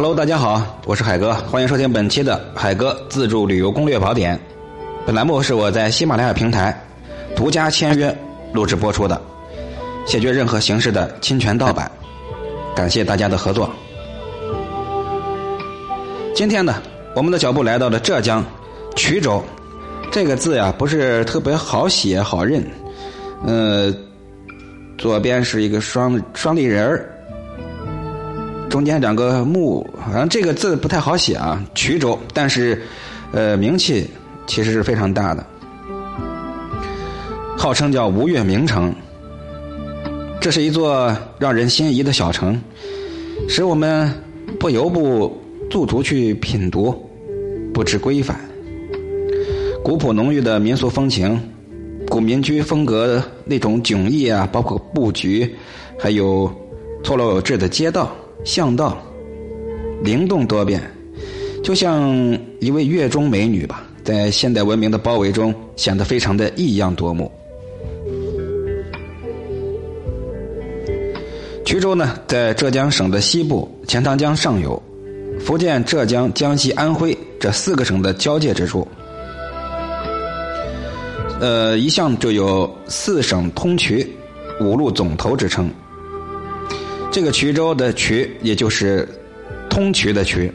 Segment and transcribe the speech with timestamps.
[0.00, 4.38] Hello，大家好，我是海哥，欢迎收听本期的海哥自助旅游攻略宝典。
[5.04, 6.80] 本栏目是我在喜马拉雅平台
[7.34, 8.16] 独家签约
[8.52, 9.20] 录制播出的，
[10.06, 11.90] 谢绝任何形式的侵权盗版。
[12.76, 13.68] 感谢大家的合作。
[16.32, 16.80] 今天呢，
[17.16, 18.46] 我们的脚步来到了浙江
[18.94, 19.42] 衢州，
[20.12, 22.64] 这个字呀不是特别好写好认，
[23.44, 23.92] 呃，
[24.96, 27.12] 左边是一个双双立人儿。
[28.68, 31.64] 中间两个木，好像这个字不太好写啊。
[31.74, 32.80] 衢州，但是，
[33.32, 34.06] 呃，名气
[34.46, 35.44] 其实是非常大的，
[37.56, 38.94] 号称叫吴越名城。
[40.40, 42.60] 这是一座让人心仪的小城，
[43.48, 44.12] 使我们
[44.60, 45.36] 不由不
[45.70, 46.94] 驻足去品读，
[47.72, 48.38] 不知规范。
[49.82, 51.40] 古朴浓郁的民俗风情，
[52.08, 55.56] 古民居风格那种迥异啊，包括布局，
[55.98, 56.50] 还有
[57.02, 58.14] 错落有致的街道。
[58.44, 58.96] 巷道
[60.02, 60.80] 灵动多变，
[61.62, 67.30] 就像一位月中美女吧，在现代文明的包围中显得非常的异样夺目。
[71.64, 74.80] 衢州呢，在浙江省的西部，钱塘江上游，
[75.38, 78.88] 福建、浙江、江西、安徽这四个省的交界之处。
[81.40, 84.06] 呃，一向就有“四省通衢，
[84.60, 85.70] 五路总头”之称。
[87.10, 89.08] 这个衢州的衢，也就是
[89.68, 90.50] 通衢的衢，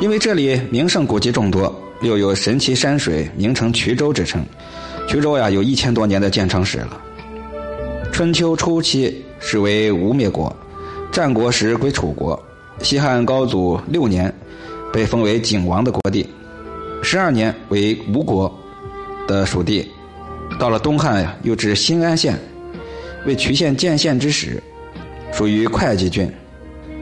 [0.00, 4.44] 因为这里名胜古迹众多，又有神奇山水，名城衢州之称。
[5.08, 7.02] 衢州呀，有一千多年的建成史了。
[8.12, 10.54] 春秋初期是为吴灭国，
[11.10, 12.40] 战国时归楚国，
[12.80, 14.32] 西汉高祖六年
[14.92, 16.26] 被封为景王的国地，
[17.02, 18.52] 十二年为吴国
[19.26, 19.90] 的属地，
[20.58, 22.38] 到了东汉呀，又至新安县。
[23.24, 24.60] 为渠县建县之始，
[25.32, 26.28] 属于会稽郡。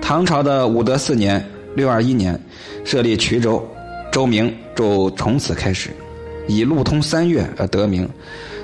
[0.00, 1.44] 唐朝的武德四年
[1.76, 2.38] （六二一年），
[2.84, 3.64] 设立衢州，
[4.10, 5.90] 州名就从此开始，
[6.48, 8.08] 以路通三岳而得名。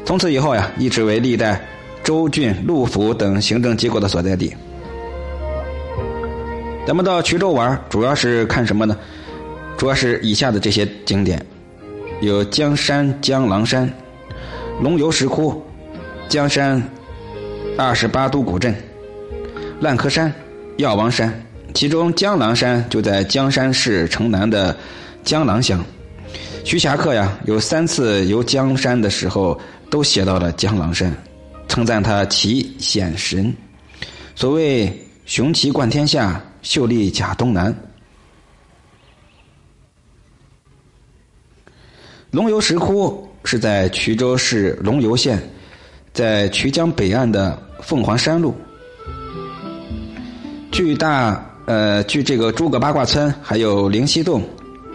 [0.04, 1.60] 从此以后呀，一直为历代
[2.02, 4.52] 州郡路府等行政机构的所在地。
[6.86, 8.96] 咱们到衢州玩，主要是看什么呢？
[9.76, 11.40] 主要是以下的这些景点：
[12.20, 13.88] 有江山江郎山、
[14.82, 15.62] 龙游石窟、
[16.28, 16.82] 江山。
[17.76, 18.72] 二十八都古镇、
[19.80, 20.32] 烂柯山、
[20.76, 24.76] 药王山，其中江郎山就在江山市城南的
[25.24, 25.84] 江郎乡。
[26.64, 31.12] 徐霞客呀，有三次游江山的时候，都写到了江郎山，
[31.66, 33.52] 称赞他奇险神。
[34.36, 34.96] 所谓
[35.26, 37.74] “雄奇冠天下，秀丽甲东南”。
[42.30, 45.42] 龙游石窟是在衢州市龙游县。
[46.14, 48.54] 在衢江北岸的凤凰山路，
[50.70, 54.40] 距大呃距这个诸葛八卦村还有灵溪洞，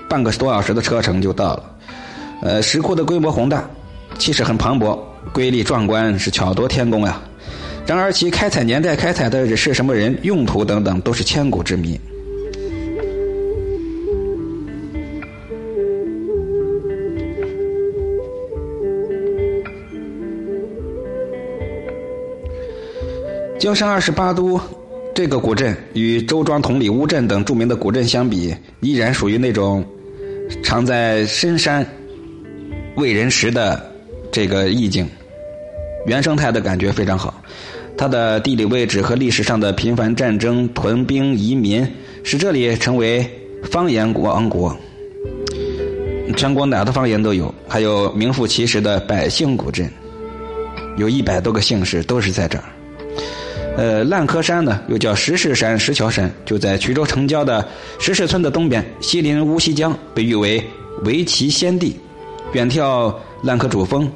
[0.08, 1.64] 半个多小时的车程就到了。
[2.42, 3.70] 呃，石窟的规模宏大，
[4.18, 4.98] 气势很磅礴，
[5.34, 7.22] 瑰丽壮观，是巧夺天工呀。
[7.86, 12.00] 然而其开采年代、开采的是什么人、用途等等，都是千古之谜。
[23.60, 24.60] 江山二十八都
[25.14, 29.86] 这个古镇与周庄、同里、乌镇等著名的古镇相比，依然属于那种
[30.64, 31.86] 藏在深山
[32.96, 33.94] 为人识的
[34.32, 35.06] 这个意境，
[36.06, 37.44] 原生态的感觉非常好。
[37.98, 41.86] 它的地理位置和历史上的频繁战争、屯兵、移民，
[42.24, 43.30] 使这里成为
[43.70, 44.74] 方言王国，
[46.38, 47.54] 全国哪的方言都有。
[47.68, 49.92] 还有名副其实的百姓古镇，
[50.96, 52.64] 有一百多个姓氏都是在这儿。
[53.80, 57.66] 呃，烂柯山呢，又叫石室山、石桥山，就在衢州城郊的
[57.98, 60.62] 石室村的东边，西临乌溪江，被誉为
[61.06, 61.98] 围棋先地。
[62.52, 64.12] 远眺烂柯主峰，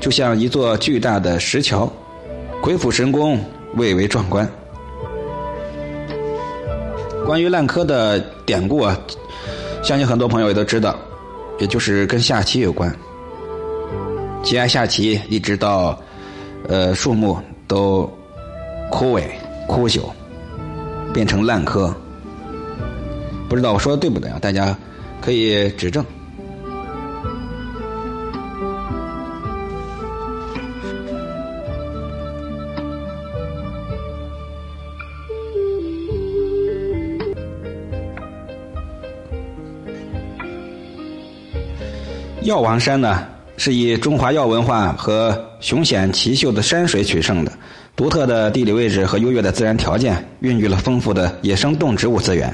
[0.00, 1.92] 就像一座巨大的石桥，
[2.62, 3.38] 鬼斧神工，
[3.74, 4.50] 蔚为壮观。
[7.26, 8.98] 关于烂柯的典故啊，
[9.82, 10.98] 相信很多朋友也都知道，
[11.58, 12.90] 也就是跟下棋有关。
[14.42, 16.00] 喜爱下棋，一直到
[16.66, 17.38] 呃树木
[17.68, 18.10] 都。
[18.92, 19.22] 枯萎、
[19.66, 20.02] 枯朽，
[21.14, 21.92] 变成烂柯。
[23.48, 24.38] 不知道我说的对不对啊？
[24.40, 24.76] 大家
[25.20, 26.04] 可以指正。
[42.42, 47.52] 药王山呢，是以中华药文化和雄险奇秀的山水取胜的。
[47.94, 52.52] 独特的地理位置和优越的自然条件，孕育了丰富的野生动植物资源。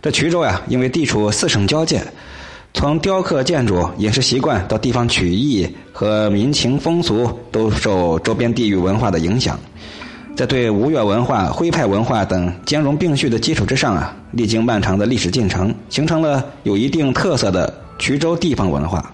[0.00, 2.00] 这衢州呀，因为地处四省交界，
[2.72, 9.58] 从雕刻建筑、饮食习惯到地方曲艺和民情风俗，都受周边地域文化的影响。
[10.36, 19.12] 在对吴越文化、徽派文化等兼容并蓄的基础之上啊，历经漫长的历史进程，形成了有一定特色的衢州地方文化。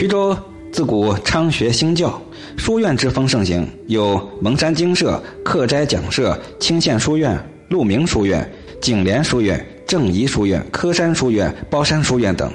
[0.00, 0.34] 徐州
[0.72, 2.18] 自古昌学兴教，
[2.56, 7.38] 书院之风盛行，有蒙山精舍、客斋讲社、清县书院、
[7.68, 8.50] 鹿鸣书院、
[8.80, 12.50] 景莲书院、正仪书院、科山书院、包山书院等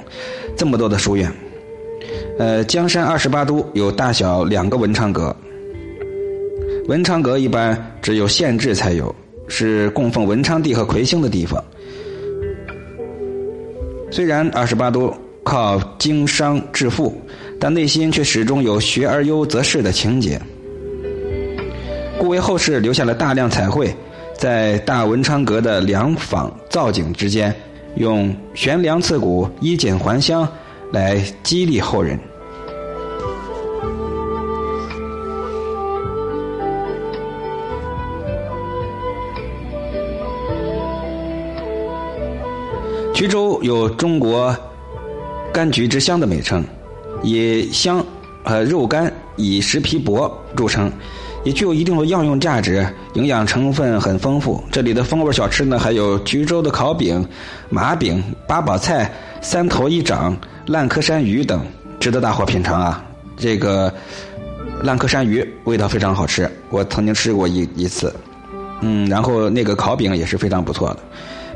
[0.56, 1.32] 这么多的书院。
[2.36, 5.34] 呃，江山二十八都有大小两个文昌阁，
[6.88, 9.14] 文昌阁一般只有县制才有，
[9.46, 11.62] 是供奉文昌帝和魁星的地方。
[14.10, 15.14] 虽然二十八都
[15.46, 17.16] 靠经商致富，
[17.60, 20.38] 但内心却始终有学而优则仕的情节，
[22.18, 23.94] 故为后世留下了大量彩绘，
[24.36, 27.54] 在大文昌阁的梁坊造景之间，
[27.94, 30.46] 用悬梁刺股、衣锦还乡。
[30.92, 32.16] 来激励后人。
[43.12, 44.56] 衢州有“中国
[45.56, 46.62] 柑橘之乡”的美称，
[47.22, 48.04] 以香
[48.44, 50.92] 和肉干、以食皮薄著称，
[51.44, 54.62] 也具有一定的药用价值，营养成分很丰富。
[54.70, 57.26] 这里的风味小吃呢，还有衢州的烤饼、
[57.70, 59.10] 麻饼、八宝菜、
[59.40, 60.36] 三头一掌。
[60.66, 61.64] 烂柯山鱼等
[62.00, 63.04] 值得大伙品尝啊！
[63.36, 63.90] 这个
[64.82, 68.12] 烂柯山鱼味道非常好吃，我曾经吃过一一次。
[68.80, 70.98] 嗯，然后那个烤饼也是非常不错的。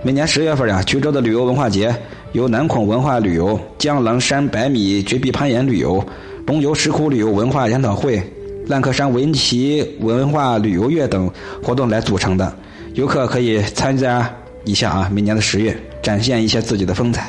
[0.05, 1.93] 每年十月份呀，衢州的旅游文化节
[2.33, 6.05] 由南孔文化旅游、江郎山百米绝壁攀岩旅游、
[6.47, 8.23] 龙游石窟旅游文化研讨会、
[8.67, 11.29] 烂柯山围棋文化旅游月等
[11.61, 12.57] 活动来组成的。
[12.95, 14.33] 游客可以参加
[14.65, 17.29] 一下啊，每年的十月，展现一些自己的风采。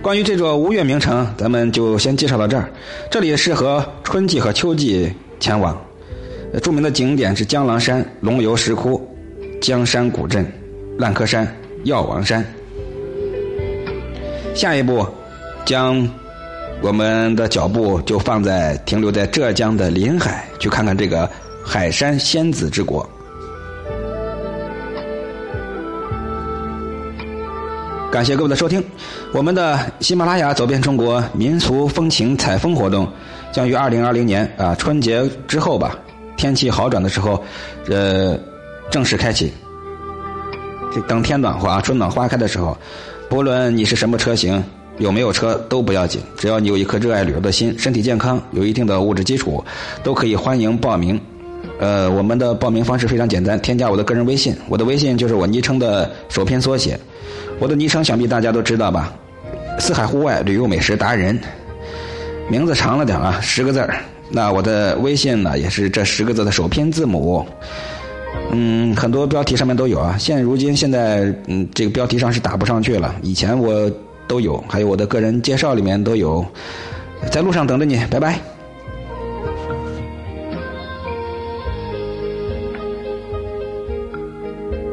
[0.00, 2.70] 关于这座吴越名城，咱们就先介绍到这儿。
[3.10, 5.76] 这里适合春季和秋季前往。
[6.62, 9.00] 著名的景点是江郎山、龙游石窟、
[9.60, 10.46] 江山古镇、
[10.98, 11.46] 烂柯山、
[11.84, 12.44] 药王山。
[14.54, 15.06] 下一步，
[15.66, 16.08] 将
[16.80, 21.28] 我们的脚步就放在停留在浙江的临海，去看看这个
[21.64, 23.06] 海山仙子之国。
[28.10, 28.82] 感谢各位的收听，
[29.34, 33.06] 我们的喜马拉雅走遍中国民俗风情采风活动
[33.52, 35.98] 将于二零二零年啊春节之后吧，
[36.36, 37.42] 天气好转的时候，
[37.88, 38.38] 呃
[38.90, 39.52] 正式开启。
[40.94, 42.76] 这等天暖和啊，春暖花开的时候，
[43.28, 44.62] 不论你是什么车型，
[44.98, 49.62] 有没有车都不要紧，只要你有一颗热爱旅游的心，身体健康，有一定的物质基础，
[50.02, 51.20] 都可以欢迎报名。
[51.78, 56.98] 呃，我们的报名方式非常简单，添加我的个人微信，我的微信就是我昵称的首篇缩写。
[57.58, 59.12] 我的昵称想必大家都知道吧？
[59.78, 61.38] 四海户外旅游美食达人，
[62.48, 63.98] 名字长了点啊，十个字儿。
[64.30, 67.46] 那我的微信呢，也是这十个字的首拼字母。
[68.52, 70.16] 嗯，很多标题上面都有啊。
[70.18, 73.14] 现如今现在，嗯，这个标题上是打不上去了。
[73.22, 73.90] 以前我
[74.26, 76.44] 都有，还有我的个人介绍里面都有。
[77.30, 78.38] 在路上等着你，拜拜。